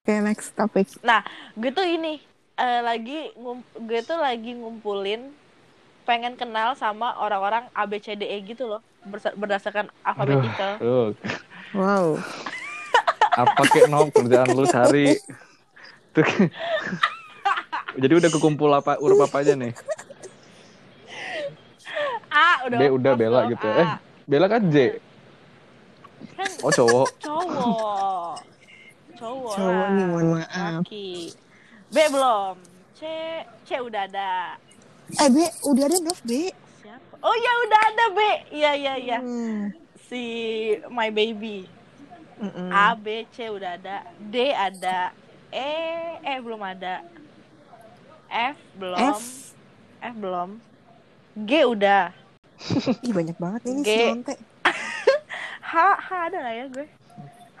[0.00, 0.86] Oke, next topic.
[1.04, 1.20] Nah,
[1.54, 2.18] gue tuh ini
[2.56, 3.32] eh, lagi
[3.76, 5.32] gue tuh lagi ngumpulin
[6.08, 8.80] pengen kenal sama orang-orang ABCDE E gitu loh,
[9.36, 10.80] berdasarkan alfabetikal.
[10.80, 11.12] Aduh,
[11.70, 12.18] Wow.
[13.30, 14.66] apa kek no kerjaan lu.
[14.66, 16.26] Tuh.
[17.94, 19.70] Jadi udah kekumpul apa huruf apa aja nih?
[22.30, 23.66] A udah B udah Bella gitu.
[23.66, 23.78] A.
[23.78, 23.88] Eh,
[24.26, 24.98] Bella kan J.
[26.34, 27.08] Kan Oh cowok.
[27.22, 28.09] cowok.
[29.20, 29.52] Cowok.
[29.52, 30.80] Cowok nih, mohon maaf.
[30.80, 31.36] Laki.
[31.92, 32.54] B belum.
[32.96, 33.00] C
[33.68, 34.56] C udah ada.
[35.12, 35.36] Eh, B,
[35.68, 36.48] udah ada Nov, B.
[36.80, 37.14] Siapa?
[37.20, 38.20] Oh ya udah ada B.
[38.48, 39.18] Iya iya iya.
[39.20, 39.76] Hmm.
[40.08, 40.22] Si
[40.88, 41.68] my baby.
[42.40, 42.72] Mm-mm.
[42.72, 44.08] A B C udah ada.
[44.16, 45.12] D ada.
[45.52, 45.68] E
[46.24, 47.04] E belum ada.
[48.32, 48.96] F belum.
[48.96, 49.52] F.
[50.00, 50.50] F belum.
[51.44, 52.16] G udah.
[53.04, 53.90] Ih, banyak banget ini G.
[53.90, 54.32] si.
[55.70, 56.86] H H ada nggak ya gue?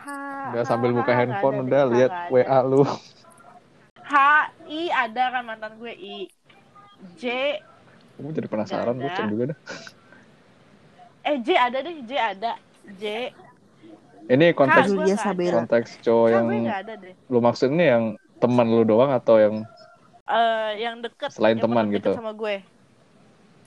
[0.00, 0.06] H.
[0.50, 2.12] Udah sambil buka handphone udah lihat.
[2.28, 2.82] WA lu.
[4.02, 4.14] H
[4.66, 6.16] I ada kan mantan gue I.
[7.16, 7.24] J
[8.16, 9.16] Kamu jadi penasaran gue ada.
[9.16, 9.58] cek juga dah.
[11.22, 12.52] eh J ada deh J ada.
[12.96, 13.04] J
[14.28, 15.54] Ini Kak, konteks nggak Sabera.
[15.58, 17.14] konteks cowok Kan yang gue nggak ada deh.
[17.26, 18.04] lu maksud ini yang
[18.38, 19.56] teman lu doang atau yang
[20.30, 21.34] Eh yang deket.
[21.34, 22.14] Selain yang teman gitu.
[22.14, 22.62] Sama gue.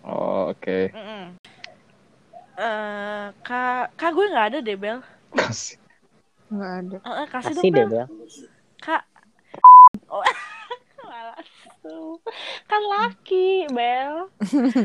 [0.03, 1.23] oh oke Mm-mm.
[2.53, 4.99] Eh kak kak gue nggak ada deh Bel.
[5.33, 5.81] kasih
[6.53, 6.97] Nggak ada.
[7.01, 8.07] Eh, kasih, Kasih dong deh, Bel.
[8.79, 9.03] Kak.
[10.07, 10.21] Oh.
[11.03, 11.41] Malah
[11.81, 12.17] tuh.
[12.65, 14.29] Kan laki Bel.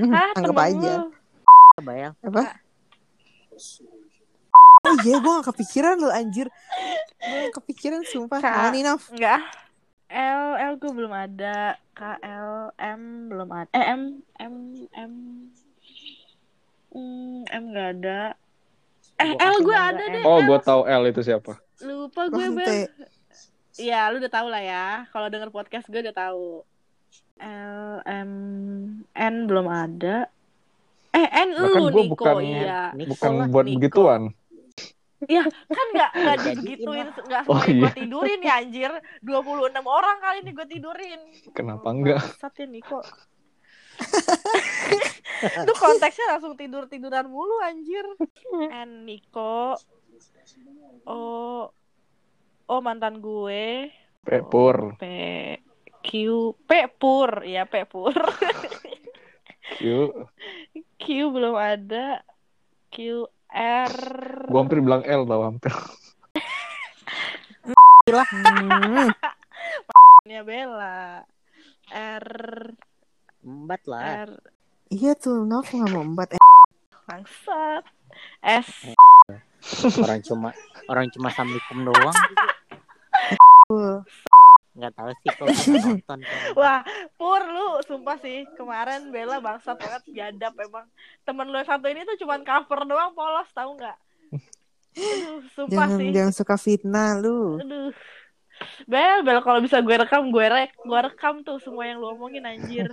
[0.08, 0.92] Hah, Anggap aja.
[0.98, 1.12] lu.
[1.78, 2.12] Bel.
[2.18, 2.44] Apa?
[4.78, 6.48] Oh iya, gue gak kepikiran lu anjir.
[7.18, 8.40] Gue gak kepikiran sumpah.
[8.40, 8.52] Kak.
[8.52, 9.02] Mana nih, Nov?
[9.12, 9.40] Enggak.
[10.08, 11.76] L L gue belum ada.
[11.92, 13.68] K L M belum ada.
[13.72, 14.02] Eh M
[14.40, 14.54] M
[14.96, 15.12] M
[16.88, 18.32] Hmm, M nggak ada.
[19.18, 20.22] Eh Gua L gue ada deh.
[20.22, 22.58] oh gue tahu L itu siapa Lupa gue Lonte.
[22.58, 22.86] Bel.
[23.76, 24.86] Iya, lu udah tahu lah ya.
[25.08, 26.66] Kalau denger podcast gue udah tahu.
[27.38, 28.30] L M
[29.08, 30.26] N belum ada.
[31.08, 32.90] Eh N Bahkan lu Niko bukan- iya.
[32.92, 33.74] Niko bukan lah, buat Niko.
[33.76, 34.22] begituan
[35.18, 37.82] Iya, kan nggak nggak Jadiin digituin, nggak Oh, iya.
[37.82, 38.90] gue tidurin ya anjir.
[39.20, 39.50] 26
[39.82, 41.20] orang kali ini gue tidurin.
[41.50, 43.02] kenapa enggak Bangsat ya Niko.
[45.62, 48.04] Itu konteksnya langsung tidur tiduran mulu anjir.
[48.70, 49.78] N Niko.
[51.06, 51.70] Oh,
[52.66, 53.90] oh mantan gue.
[54.26, 55.04] Pepur P
[56.04, 56.12] Q
[56.66, 56.70] P
[57.00, 58.12] pur ya P pur.
[59.78, 60.10] Q
[60.98, 62.22] Q belum ada.
[62.88, 63.96] Q R.
[64.48, 65.72] gue hampir bilang L tau hampir
[68.08, 69.12] Hmm.
[70.24, 71.28] Ya Bella.
[71.92, 72.28] R
[73.44, 74.26] Embat lah.
[74.26, 74.32] R
[74.88, 76.32] Iya tuh, Nov gak mau embat.
[76.32, 76.40] Eh,
[77.04, 77.84] bangsat.
[78.40, 78.88] S
[80.00, 80.48] Orang cuma
[80.88, 82.16] orang cuma assalamualaikum doang.
[84.78, 86.18] Nggak tahu sih kok nggak nonton.
[86.56, 86.80] Wah,
[87.18, 90.86] Pur lu sumpah sih kemarin Bella bangsat banget biadab emang.
[91.26, 93.96] Temen lu yang satu ini tuh cuman cover doang polos tahu nggak?
[94.98, 96.10] Aduh, sumpah Jangan, sih.
[96.10, 97.60] jangan suka fitnah lu.
[97.60, 97.92] Aduh.
[98.90, 102.42] Bel, Bel kalau bisa gue rekam, gue rek, gue rekam tuh semua yang lu omongin
[102.42, 102.90] anjir.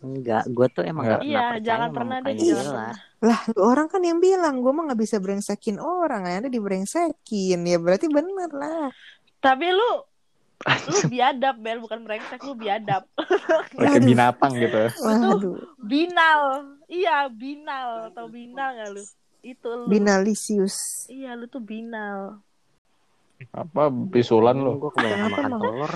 [0.00, 2.94] Enggak, gue tuh emang nggak Iya, pernah jangan pernah deh, jangan.
[3.20, 7.60] Lah, lu orang kan yang bilang gue mah gak bisa brengsekin orang, ya ada dibrengsekin.
[7.68, 8.88] Ya berarti bener lah.
[9.44, 9.90] Tapi lu
[10.60, 13.04] lu biadab, Bel, bukan brengsek, lu biadab.
[13.76, 16.64] kayak binatang gitu Waduh, Binal.
[16.88, 18.12] Iya, binal.
[18.12, 19.04] Tau binal gak lu?
[19.40, 19.86] Itu lu.
[19.88, 21.08] binalisius.
[21.08, 22.40] Iya, lu tuh binal.
[23.56, 25.92] apa bisulan lu Gue kebanyakan makan telur.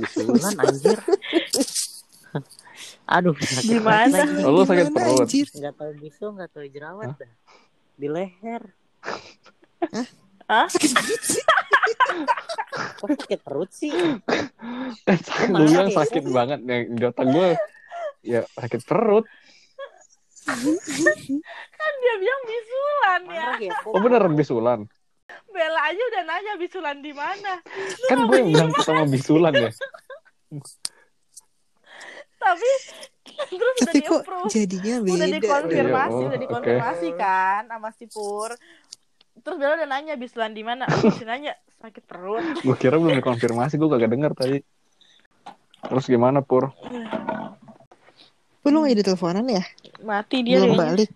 [0.00, 0.98] Bisulan anjir.
[3.08, 4.12] Aduh, sakit Gimana?
[4.20, 4.44] lagi.
[4.44, 5.24] Oh, lu sakit Gimana, perut?
[5.24, 5.46] anjir?
[5.48, 7.32] Nggak tahu bisu, nggak tahu jerawat dah.
[7.96, 8.62] Di leher.
[10.44, 10.68] Hah?
[12.98, 13.90] Kok sakit perut sih?
[13.90, 15.96] Eh, sakit, Emang lu bilang ya?
[15.98, 17.48] sakit banget yang di otak gue
[18.20, 19.24] ya sakit perut
[21.70, 23.46] Kan dia bilang bisulan ya.
[23.60, 23.72] Ya?
[23.78, 24.80] Kok oh bener bisulan
[25.48, 27.60] Bella aja udah nanya bisulan di mana.
[28.08, 29.70] kan gue yang bilang sama bisulan ya
[32.48, 32.70] Tapi
[33.60, 34.48] terus udah Tapi kok di-approve.
[34.48, 35.36] jadinya udah beda.
[35.36, 38.50] dikonfirmasi, oh, udah dikonfirmasi kan sama si Pur.
[39.38, 40.88] Terus Bella udah nanya bisulan di mana?
[41.22, 42.42] Nanya sakit perut.
[42.66, 44.58] gue kira belum dikonfirmasi gue kagak denger tadi
[45.78, 46.74] terus gimana pur
[48.66, 49.64] Lu lu gak jadi teleponan ya?
[50.02, 51.08] Mati dia belum balik,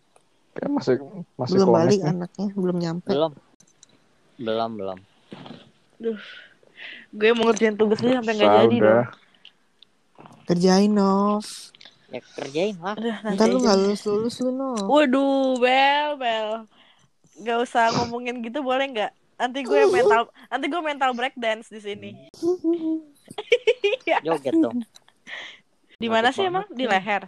[0.57, 0.95] kan masih
[1.37, 2.09] masih belum balik nih.
[2.15, 3.11] anaknya, belum nyampe.
[3.13, 3.33] belum?
[4.41, 4.99] Belum, belum.
[7.13, 8.89] Gue mau ngerjain tugas dia sampai nggak jadi udah.
[8.89, 9.22] dong.
[10.53, 11.49] Kerjain, Nov.
[12.13, 12.93] Ya kerjain lah.
[13.25, 13.73] Ntar lu aja.
[13.73, 14.85] gak lulus-lulus lu, Nov.
[14.85, 16.49] Waduh, Bel, Bel.
[17.41, 19.13] Gak usah ngomongin gitu boleh nggak?
[19.41, 22.11] Nanti gue mental nanti gue mental break dance di sini.
[24.23, 24.85] Joget dong.
[25.97, 26.69] Di mana sih emang?
[26.69, 27.27] Di leher.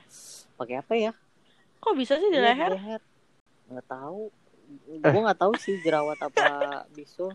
[0.55, 1.13] Pakai apa ya?
[1.81, 2.73] Kok bisa sih di Iya, leher?
[3.67, 4.29] Nggak tahu.
[4.91, 5.01] Eh.
[5.01, 6.45] Gue nggak tahu sih jerawat apa
[6.95, 7.33] bisul.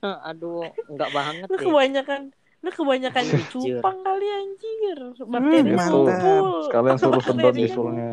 [0.00, 1.64] Hah, Aduh, nggak banget Lu deh.
[1.64, 2.22] kebanyakan
[2.60, 3.80] lu kebanyakan Jujur.
[3.80, 4.98] cupang kali anjir.
[5.16, 5.96] Bakterinya gitu.
[5.96, 6.48] ngumpul.
[6.68, 8.08] Sekalian suruh sedot bisulnya.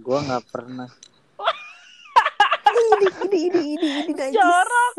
[0.00, 0.88] Gue nggak pernah.
[2.72, 4.24] ini ini ini ini ini.
[4.32, 4.94] Jorok.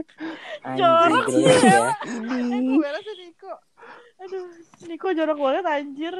[0.77, 1.97] Jorok sih, ya.
[2.05, 2.53] Ini.
[2.53, 3.53] Aduh, beres sih Niko.
[4.21, 4.45] Aduh,
[4.85, 6.15] Niko jorok banget anjir.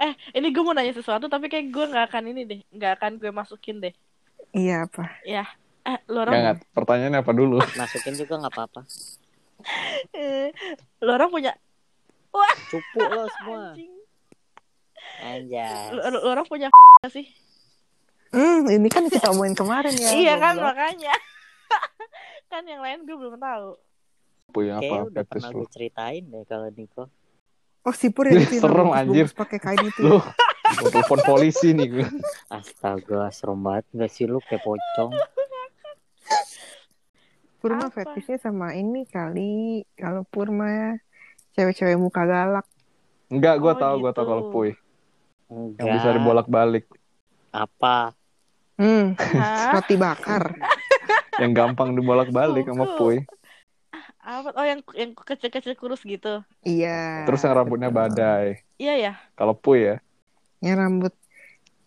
[0.00, 3.20] Eh, ini gue mau nanya sesuatu tapi kayak gue nggak akan ini deh, nggak akan
[3.20, 3.92] gue masukin deh.
[4.56, 5.12] Iya apa?
[5.28, 5.44] Ya,
[5.84, 6.56] eh, lu orang, nggak.
[6.72, 7.60] Pertanyaannya apa dulu?
[7.76, 8.80] Masukin juga nggak apa-apa.
[10.12, 10.50] Eh,
[10.98, 11.52] lu orang punya
[12.68, 13.72] Cupu lo semua.
[13.72, 13.92] anjing.
[15.90, 16.68] Lu- lu orang punya
[17.08, 17.26] sih?
[18.28, 20.10] Hmm, ini kan kita omongin kemarin ya.
[20.12, 21.16] iya kan makanya.
[22.50, 23.68] kan yang lain gue belum tahu.
[24.48, 25.08] Punya Kayaknya apa?
[25.08, 25.56] udah Fetish pernah lu?
[25.56, 27.04] gue ceritain deh kalau Niko.
[27.82, 29.26] Oh si Pur yang itu yang Serem, anjir.
[29.32, 30.00] pakai kain itu.
[30.02, 30.20] Lu,
[30.86, 32.06] telepon polisi nih gue.
[32.46, 35.12] Astaga, serem banget gak sih lu kayak pocong?
[37.68, 38.00] Pur mah Apa?
[38.00, 39.84] fetishnya sama ini kali.
[39.92, 40.96] Kalau Pur mah
[41.52, 42.64] cewek-cewek muka galak.
[43.28, 44.16] Enggak, gue Oh, tahu, gue gitu.
[44.16, 44.70] tahu kalau puy.
[45.52, 45.84] Enggak.
[45.84, 46.84] Yang bisa dibolak-balik.
[47.52, 48.16] Apa?
[48.80, 49.12] Hmm,
[49.76, 50.56] roti bakar.
[51.44, 53.20] Yang gampang dibolak-balik sama puy.
[54.24, 54.48] Apa?
[54.56, 56.40] Oh yang yang kecil-kecil kurus gitu.
[56.64, 57.28] Iya.
[57.28, 58.64] Terus yang rambutnya badai.
[58.80, 59.12] Iya ya.
[59.36, 59.96] Kalau puy ya.
[60.64, 61.12] Yang rambut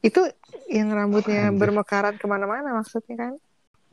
[0.01, 0.21] itu
[0.69, 3.33] yang rambutnya bermekaran ke mana-mana maksudnya kan?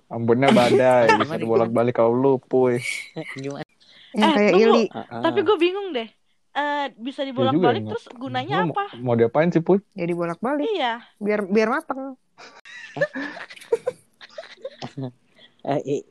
[0.09, 1.07] Rambutnya badai.
[1.15, 2.81] bisa Gimana, dibolak-balik kalau lu puy.
[3.37, 3.65] Gimana?
[4.11, 4.67] Yang Eh, kayak tunggu.
[4.67, 4.85] Ili.
[4.91, 6.09] Ah, Tapi gue bingung deh.
[6.51, 8.89] Eh bisa Ya dibolak-balik terus gunanya Lu apa?
[8.97, 9.79] Mau, mau diapain sih puy?
[9.93, 11.07] Jadi bolak-balik Iya.
[11.19, 12.17] biar biar mateng.
[15.63, 16.03] eh,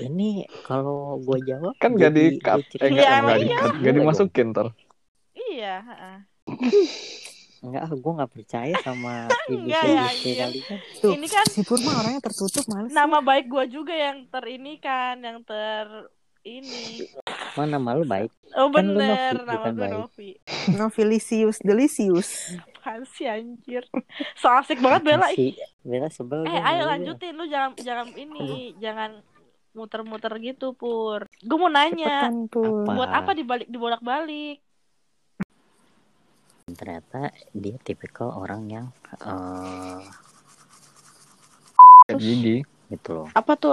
[0.00, 2.64] ini kalau gue jawab Kan gak jadi- di cut.
[2.72, 3.58] jadi Eh, enggak, Iya, iya.
[3.78, 4.66] Gak dimasukin ntar.
[5.36, 5.76] Iya.
[7.62, 10.34] Enggak, gue nggak percaya sama Enggak ya, ibu-ibu anjir.
[10.36, 10.78] kalian.
[10.98, 12.90] Tuh, Ini kan si Pur mah orangnya tertutup males.
[12.90, 12.94] sih.
[12.94, 15.86] nama baik gue juga yang ter ini kan, yang ter
[16.42, 17.06] ini.
[17.54, 18.34] Mana malu baik?
[18.52, 19.94] Oh Kan bener, Novi, nama gue baik.
[19.94, 20.30] Novi.
[20.74, 22.28] Novilisius delicious.
[22.74, 23.86] Apaan sih anjir.
[24.34, 25.30] So asik banget Bella.
[25.30, 26.42] Si Bella sebel.
[26.42, 29.22] Eh ayo lanjutin lu jangan jangan ini, jangan
[29.72, 31.30] muter-muter gitu Pur.
[31.38, 32.90] Gue mau nanya, Cepetan Pur.
[32.90, 34.58] Buat apa dibalik dibolak-balik?
[36.72, 37.20] Ternyata
[37.52, 38.86] dia tipikal orang yang
[39.20, 40.02] eh
[42.02, 42.56] Kayak gigi.
[42.88, 43.26] gitu loh.
[43.32, 43.72] Apa tuh?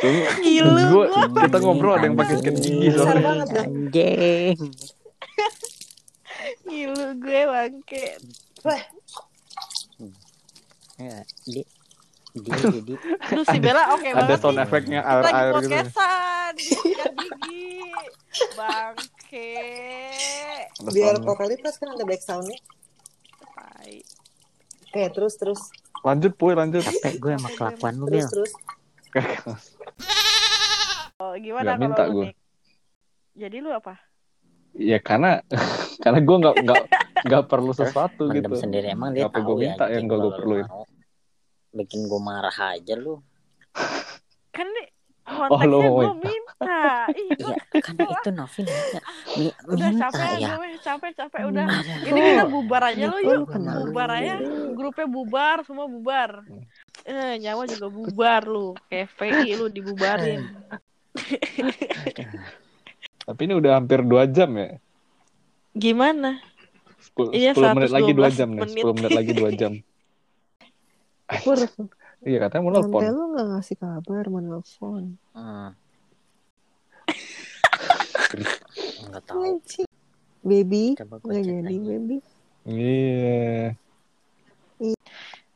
[0.00, 3.44] Tuh, Gila, gua, gua- kita ngobrol ada yang pakai sikat gigi soalnya.
[3.64, 4.56] Anjing.
[6.64, 8.04] Ngilu gue bangke.
[10.96, 11.16] Ya,
[11.46, 11.64] dia
[12.32, 12.94] jadi
[13.26, 14.62] Aduh si Bella oke Ada banget sound nih.
[14.62, 15.58] efeknya Kita lagi air-air gitu.
[15.66, 17.64] podcastan gigi.
[18.52, 19.52] Bangke.
[20.76, 21.26] Ada Biar sound.
[21.26, 22.58] vokalitas kan ada back soundnya.
[23.50, 23.94] Tai.
[24.84, 25.60] Oke, terus terus
[26.00, 26.80] Lanjut puy, lanjut.
[26.80, 28.30] capek gue sama kelakuan lu terus Bel.
[28.32, 28.52] terus.
[31.18, 32.24] Oh, gimana Nggak minta gue.
[32.26, 32.36] Nick?
[33.34, 33.94] Jadi lu apa?
[34.72, 35.44] Ya karena
[36.02, 36.82] karena gue nggak nggak
[37.20, 38.56] nggak perlu sesuatu Mendem gitu.
[38.56, 40.66] sendiri emang dia Apa tahu gue ya minta yang anjing gak gue perluin.
[40.66, 40.84] mau.
[41.72, 43.22] Bikin gue marah aja lu.
[44.50, 44.88] Kan nih
[45.30, 46.26] Oh, lu gue minta.
[46.26, 46.82] minta.
[47.14, 48.98] Ih, Iya, kan itu Novin minta.
[49.30, 50.48] Mi- udah minta capek ya.
[50.50, 51.66] gue, capek capek udah.
[51.70, 52.08] Aduh.
[52.10, 53.38] Ini kita bubar aja lo Kenapa yuk.
[53.38, 53.84] lu?
[53.86, 54.34] Bubar aja.
[54.72, 56.30] Grupnya bubar, semua bubar.
[57.04, 58.74] Eh, nyawa juga bubar lu.
[58.88, 60.40] Kayak VI lu dibubarin.
[63.22, 64.82] Tapi ini udah hampir 2 jam ya.
[65.72, 66.42] Gimana?
[67.14, 68.60] 10, Iya, 10 menit lagi 2 112 jam nih.
[68.60, 68.82] menit.
[68.82, 69.72] 10 menit lagi 2 jam.
[71.42, 71.58] Pur,
[72.20, 73.16] Iya katanya mau Tante nelfon.
[73.16, 75.04] lu gak ngasih kabar mau nelfon.
[75.32, 75.70] Hmm.
[79.06, 79.40] Enggak tahu.
[80.40, 82.16] Baby, nggak jadi baby.
[82.64, 83.76] Iya.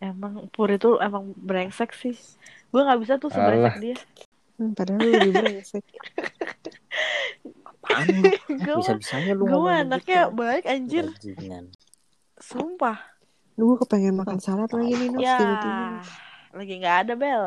[0.00, 2.16] Emang Pur itu emang brengsek sih.
[2.68, 3.96] Gue nggak bisa tuh sebrengsek dia.
[4.60, 5.84] Hmm, padahal lu lebih brengsek.
[7.64, 8.24] Apaan lu?
[8.60, 10.36] Gue Bisa-bisanya lu gue ngomong anaknya begitu.
[10.36, 11.04] baik anjir.
[11.08, 11.64] Bajingan.
[12.36, 12.98] Sumpah.
[13.54, 15.22] Lu gue kepengen makan salad lagi nih, Nov.
[15.22, 15.36] Ya.
[15.38, 15.78] tiba-tiba.
[16.54, 17.44] Lagi nggak ada bel.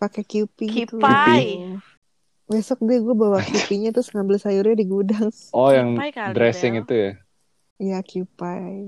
[0.00, 0.96] Pakai QP gitu.
[0.96, 1.76] Kipai.
[2.46, 5.28] Besok deh gue bawa QP-nya terus ngambil sayurnya di gudang.
[5.50, 6.82] Oh yang Kipai kali, dressing Bel.
[6.84, 7.10] itu ya.
[7.76, 8.40] Iya, QP.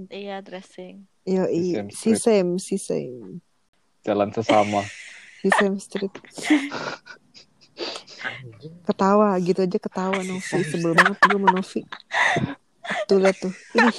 [0.08, 1.04] Iya dressing.
[1.28, 1.84] Yo, iya.
[1.92, 3.44] Si Sam, si Sam.
[4.00, 4.80] Jalan sesama.
[5.44, 6.14] Si Sam Street.
[8.88, 10.58] Ketawa gitu aja ketawa Novi.
[10.64, 11.80] Sebel banget gue sama Novi.
[13.04, 13.52] Tuh liat tuh.
[13.76, 13.96] Ih,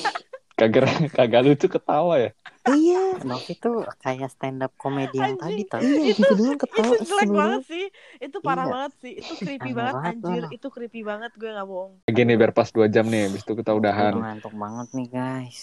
[0.59, 2.31] Kagak kagak lucu ketawa ya.
[2.67, 5.79] iya Novi tuh kayak stand up komedi yang tadi tau.
[5.79, 7.85] iya gitu doang itu ketawa jelek sebel banget banget sih
[8.19, 8.69] itu parah Iya.
[8.69, 10.49] banget sih itu creepy banget banget anjir lah.
[10.51, 13.71] itu creepy banget gue nggak bohong Gini biar pas 2 jam nih, habis itu kita
[13.71, 14.13] Udah udahan.
[14.13, 15.59] ngantuk banget nih guys.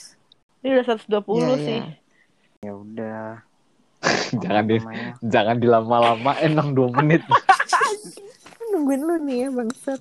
[0.58, 1.84] ini udah 120 Iya, sih iya.
[2.58, 3.22] Ya udah.
[4.42, 5.10] Jangan di Namanya.
[5.22, 7.22] jangan dilama-lama enang 2 menit.
[8.68, 10.00] nungguin lu nih ya bangsat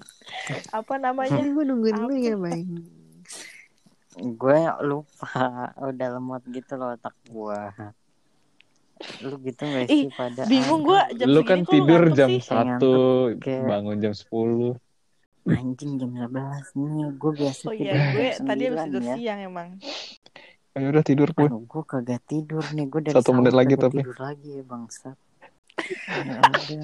[0.70, 2.18] apa namanya gue nungguin lu Apa?
[2.18, 2.60] ya bang
[4.16, 5.28] Gue lupa
[5.92, 7.72] udah lemot gitu loh otak gua.
[9.20, 12.32] Lu gitu gak Ih, sih pada bingung gue jam Lu kan tidur jam?
[12.32, 12.80] 1,
[13.44, 14.80] Kayak- bangun jam 10.
[15.46, 16.32] anjing jam 11
[16.74, 17.06] nih.
[17.14, 19.16] Gue biasa oh tidur iya gue tadi habis 9 tidur ya.
[19.16, 19.68] siang emang
[20.74, 21.48] Ayo udah tidur gue.
[21.48, 22.86] Aduh, gue kagak tidur nih.
[22.86, 24.00] Gue dari Satu menit lagi tapi.
[24.00, 25.18] tidur lagi ya bangsat.
[26.66, 26.82] Ya.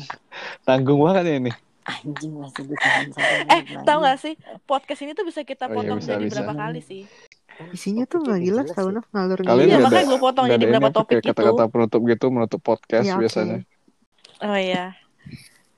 [0.62, 1.52] Tanggung banget ya ini.
[1.82, 3.10] Anjing masih ditahan
[3.48, 4.34] eh tau gak sih
[4.64, 6.34] podcast ini tuh bisa kita Oh iya, potong bisa, jadi bisa.
[6.40, 7.04] berapa kali sih
[7.70, 8.90] isinya tuh nggak udah jelas tau.
[8.90, 9.82] Naf ngalur iya udah ngidul.
[9.84, 13.22] makanya gue potong jadi berapa topik kayak gitu kata-kata penutup gitu, menutup podcast Ya, oke.
[13.22, 13.58] biasanya.
[14.40, 14.86] oh iya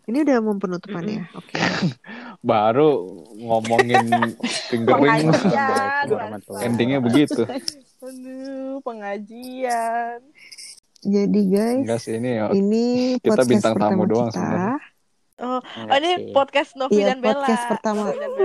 [0.04, 1.56] ini udah mau penutupan ya oke
[2.44, 2.90] Baru
[3.34, 4.04] ngomongin
[4.70, 5.32] fingering
[6.66, 7.48] endingnya begitu.
[8.00, 10.20] aduh pengajian
[11.02, 12.48] jadi guys Enggak sih ini ya.
[12.50, 14.76] ini Kita bintang tamu doang kita sebenarnya.
[15.42, 16.34] Oh, Enggak oh ini sih.
[16.36, 17.42] podcast Novi Iya dan Bella.
[17.42, 18.02] podcast pertama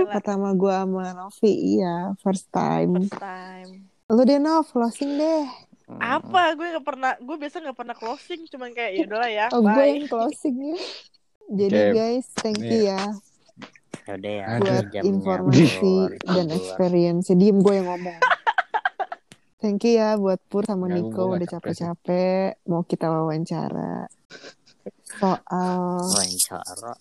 [0.09, 1.53] pertama gue sama Novi.
[1.77, 2.91] Iya first time.
[3.05, 3.69] First time.
[4.09, 5.45] Lu deh Nov closing deh.
[6.01, 6.53] Apa?
[6.57, 9.73] Gue nggak pernah gue biasa nggak pernah closing cuman kayak ya udahlah ya oh gue
[9.73, 9.89] bye.
[9.89, 10.77] yang closing ya.
[11.65, 11.93] Jadi Oke.
[11.97, 12.69] guys thank Nih.
[12.69, 13.01] you ya.
[14.05, 14.45] Ya udah ya.
[14.57, 18.19] Buat informasi dan experience diem gue yang ngomong.
[19.59, 22.63] Thank you ya buat Pur sama nggak udah capek-capek.
[22.71, 24.07] Mau kita wawancara
[25.11, 26.93] soal Wawancara.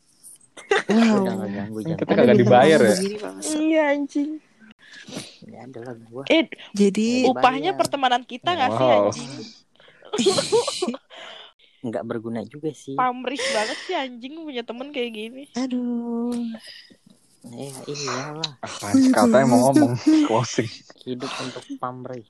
[0.89, 1.97] wow Udah nggak ganggu jam.
[1.97, 2.97] Kita ada kagak dibayar ya?
[3.55, 4.31] iya anjing
[5.43, 6.23] Ya adalah gua.
[6.27, 9.05] eh jadi upahnya pertemanan kita nggak sih Wow.
[9.07, 9.31] anjing
[11.81, 12.93] Nggak berguna juga sih.
[12.93, 16.35] pamrih banget sih anjing punya temen kayak gini aduh
[17.49, 18.53] Ya iyalah.
[18.61, 19.95] Apaan sih katanya mau ngomong
[20.27, 20.69] closing.
[21.01, 22.27] Hidup untuk pamrih.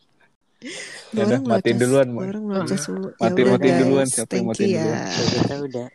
[1.15, 2.09] Ya udah, ngocas- duluan,
[3.15, 3.83] Matiin- udah, matiin guys.
[3.83, 4.83] duluan, siapa yang you ya.
[4.83, 4.99] duluan?
[5.31, 5.87] Kita udah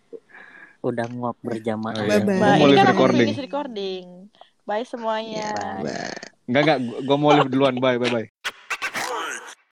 [0.84, 1.96] udah nguap berjamaah.
[1.96, 2.17] Oh, iya.
[2.20, 3.27] Gua Mbak, mau live recording.
[3.38, 4.03] recording.
[4.63, 5.48] Bye semuanya.
[5.53, 5.84] Bye.
[5.84, 6.12] Bye.
[6.43, 7.74] Enggak enggak, gue mau live duluan.
[7.79, 8.27] Bye bye bye.